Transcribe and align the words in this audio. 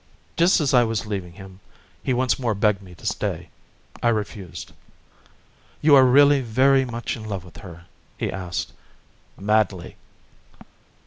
Just 0.35 0.59
as 0.59 0.73
I 0.73 0.83
was 0.83 1.05
leaving 1.05 1.33
him, 1.33 1.59
he 2.01 2.11
once 2.11 2.39
more 2.39 2.55
begged 2.55 2.81
me 2.81 2.95
to 2.95 3.05
stay. 3.05 3.49
I 4.01 4.07
refused. 4.09 4.71
"You 5.79 5.93
are 5.93 6.03
really 6.05 6.41
very 6.41 6.85
much 6.85 7.15
in 7.15 7.23
love 7.23 7.43
with 7.45 7.57
her?" 7.57 7.85
he 8.17 8.31
asked. 8.31 8.73
"Madly." 9.39 9.97